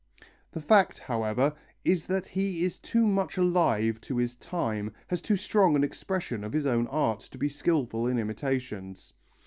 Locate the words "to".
4.01-4.17, 7.19-7.37